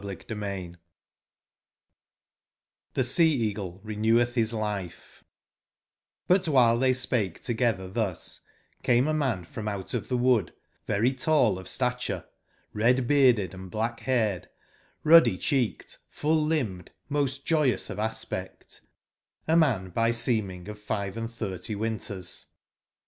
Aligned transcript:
70 0.03 0.25
Ch^f^tfr 0.25 0.35
X^ 0.41 0.75
The 2.95 3.03
Sca/caglc 3.03 3.83
rcncwctb 3.83 4.33
his 4.33 4.51
lifc^^ 4.51 4.93
a 6.27 6.41
XI 6.43 6.49
while 6.49 6.79
they 6.79 6.91
spake 6.91 7.39
together 7.39 7.87
thus, 7.87 8.41
came 8.81 9.07
a 9.07 9.13
man 9.13 9.45
from 9.45 9.67
out 9.67 9.93
of 9.93 10.07
the 10.07 10.17
wood 10.17 10.53
very 10.87 11.13
tall 11.13 11.59
of 11.59 11.67
stature, 11.67 12.25
red/ 12.73 13.07
bearded 13.07 13.53
and 13.53 13.69
black/haired, 13.69 14.47
ruddy/ 15.03 15.37
cheeked, 15.37 15.99
full/limbed, 16.09 16.89
most 17.07 17.45
joyous 17.45 17.91
of 17.91 17.99
aspect; 17.99 18.81
a 19.47 19.55
man 19.55 19.91
by 19.91 20.09
seeming 20.09 20.67
of 20.67 20.79
five 20.79 21.15
and 21.15 21.31
thirty 21.31 21.75
winters. 21.75 22.47